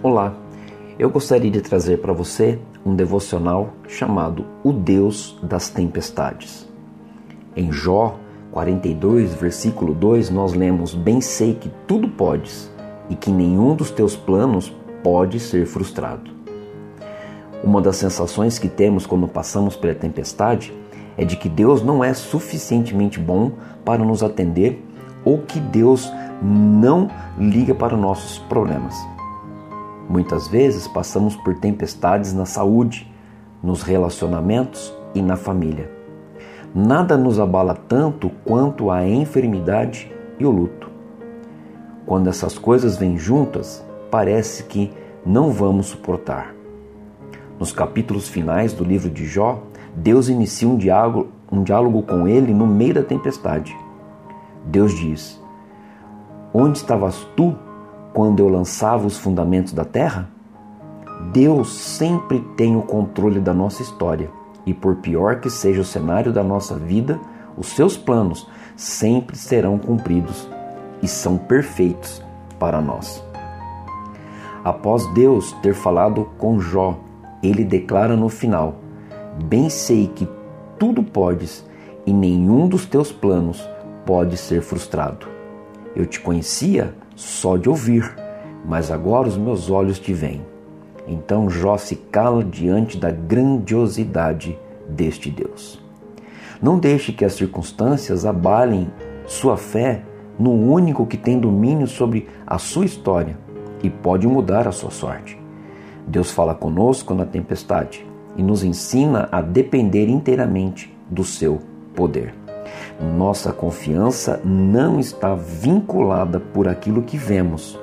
Olá, 0.00 0.32
eu 0.96 1.10
gostaria 1.10 1.50
de 1.50 1.60
trazer 1.60 1.96
para 1.98 2.12
você 2.12 2.56
um 2.86 2.94
devocional 2.94 3.70
chamado 3.88 4.46
O 4.62 4.72
Deus 4.72 5.36
das 5.42 5.70
Tempestades. 5.70 6.68
Em 7.56 7.72
Jó 7.72 8.16
42, 8.52 9.34
versículo 9.34 9.92
2, 9.92 10.30
nós 10.30 10.54
lemos: 10.54 10.94
Bem 10.94 11.20
sei 11.20 11.54
que 11.54 11.68
tudo 11.84 12.08
podes 12.10 12.70
e 13.10 13.16
que 13.16 13.28
nenhum 13.28 13.74
dos 13.74 13.90
teus 13.90 14.14
planos 14.14 14.72
pode 15.02 15.40
ser 15.40 15.66
frustrado. 15.66 16.30
Uma 17.64 17.82
das 17.82 17.96
sensações 17.96 18.56
que 18.56 18.68
temos 18.68 19.04
quando 19.04 19.26
passamos 19.26 19.74
pela 19.74 19.96
tempestade 19.96 20.72
é 21.16 21.24
de 21.24 21.36
que 21.36 21.48
Deus 21.48 21.82
não 21.82 22.04
é 22.04 22.14
suficientemente 22.14 23.18
bom 23.18 23.50
para 23.84 24.04
nos 24.04 24.22
atender 24.22 24.80
ou 25.24 25.38
que 25.38 25.58
Deus 25.58 26.08
não 26.40 27.10
liga 27.36 27.74
para 27.74 27.96
nossos 27.96 28.38
problemas. 28.38 28.94
Muitas 30.08 30.48
vezes 30.48 30.88
passamos 30.88 31.36
por 31.36 31.54
tempestades 31.56 32.32
na 32.32 32.46
saúde, 32.46 33.12
nos 33.62 33.82
relacionamentos 33.82 34.96
e 35.14 35.20
na 35.20 35.36
família. 35.36 35.90
Nada 36.74 37.16
nos 37.16 37.38
abala 37.38 37.74
tanto 37.74 38.30
quanto 38.44 38.90
a 38.90 39.06
enfermidade 39.06 40.10
e 40.38 40.46
o 40.46 40.50
luto. 40.50 40.90
Quando 42.06 42.28
essas 42.28 42.56
coisas 42.56 42.96
vêm 42.96 43.18
juntas, 43.18 43.84
parece 44.10 44.64
que 44.64 44.90
não 45.26 45.50
vamos 45.50 45.86
suportar. 45.86 46.54
Nos 47.58 47.70
capítulos 47.70 48.28
finais 48.28 48.72
do 48.72 48.84
livro 48.84 49.10
de 49.10 49.26
Jó, 49.26 49.62
Deus 49.94 50.28
inicia 50.28 50.68
um 50.68 50.76
diálogo, 50.76 51.28
um 51.50 51.62
diálogo 51.62 52.02
com 52.02 52.26
ele 52.26 52.54
no 52.54 52.66
meio 52.66 52.94
da 52.94 53.02
tempestade. 53.02 53.76
Deus 54.64 54.94
diz: 54.96 55.38
Onde 56.54 56.78
estavas 56.78 57.26
tu 57.36 57.56
quando 58.18 58.40
eu 58.40 58.48
lançava 58.48 59.06
os 59.06 59.16
fundamentos 59.16 59.72
da 59.72 59.84
terra? 59.84 60.28
Deus 61.32 61.72
sempre 61.72 62.40
tem 62.56 62.74
o 62.74 62.82
controle 62.82 63.38
da 63.38 63.54
nossa 63.54 63.80
história 63.80 64.28
e, 64.66 64.74
por 64.74 64.96
pior 64.96 65.38
que 65.38 65.48
seja 65.48 65.82
o 65.82 65.84
cenário 65.84 66.32
da 66.32 66.42
nossa 66.42 66.74
vida, 66.74 67.20
os 67.56 67.68
seus 67.68 67.96
planos 67.96 68.48
sempre 68.74 69.36
serão 69.36 69.78
cumpridos 69.78 70.48
e 71.00 71.06
são 71.06 71.38
perfeitos 71.38 72.20
para 72.58 72.80
nós. 72.80 73.24
Após 74.64 75.06
Deus 75.14 75.52
ter 75.62 75.72
falado 75.72 76.28
com 76.38 76.58
Jó, 76.58 76.98
ele 77.40 77.62
declara 77.62 78.16
no 78.16 78.28
final: 78.28 78.80
Bem 79.44 79.70
sei 79.70 80.08
que 80.08 80.28
tudo 80.76 81.04
podes 81.04 81.64
e 82.04 82.12
nenhum 82.12 82.66
dos 82.66 82.84
teus 82.84 83.12
planos 83.12 83.64
pode 84.04 84.36
ser 84.36 84.60
frustrado. 84.60 85.28
Eu 85.94 86.04
te 86.04 86.18
conhecia 86.18 86.92
só 87.18 87.56
de 87.56 87.68
ouvir, 87.68 88.14
mas 88.64 88.92
agora 88.92 89.26
os 89.26 89.36
meus 89.36 89.68
olhos 89.68 89.98
te 89.98 90.12
veem. 90.12 90.40
Então 91.04 91.50
Jó 91.50 91.76
se 91.76 91.96
cala 91.96 92.44
diante 92.44 92.96
da 92.96 93.10
grandiosidade 93.10 94.56
deste 94.88 95.28
Deus. 95.28 95.82
Não 96.62 96.78
deixe 96.78 97.12
que 97.12 97.24
as 97.24 97.32
circunstâncias 97.32 98.24
abalem 98.24 98.88
sua 99.26 99.56
fé 99.56 100.02
no 100.38 100.52
único 100.52 101.06
que 101.06 101.16
tem 101.16 101.40
domínio 101.40 101.88
sobre 101.88 102.28
a 102.46 102.56
sua 102.56 102.84
história 102.84 103.36
e 103.82 103.90
pode 103.90 104.28
mudar 104.28 104.68
a 104.68 104.72
sua 104.72 104.90
sorte. 104.90 105.36
Deus 106.06 106.30
fala 106.30 106.54
conosco 106.54 107.14
na 107.14 107.26
tempestade 107.26 108.06
e 108.36 108.42
nos 108.44 108.62
ensina 108.62 109.28
a 109.32 109.42
depender 109.42 110.08
inteiramente 110.08 110.96
do 111.10 111.24
seu 111.24 111.58
poder. 111.96 112.32
Nossa 113.16 113.52
confiança 113.52 114.40
não 114.44 114.98
está 114.98 115.34
vinculada 115.34 116.40
por 116.40 116.68
aquilo 116.68 117.02
que 117.02 117.16
vemos, 117.16 117.78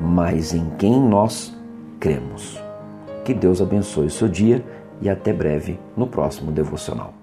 mas 0.00 0.54
em 0.54 0.70
quem 0.78 1.00
nós 1.00 1.56
cremos. 1.98 2.60
Que 3.24 3.34
Deus 3.34 3.60
abençoe 3.60 4.06
o 4.06 4.10
seu 4.10 4.28
dia 4.28 4.64
e 5.00 5.08
até 5.08 5.32
breve 5.32 5.78
no 5.96 6.06
próximo 6.06 6.50
devocional. 6.50 7.21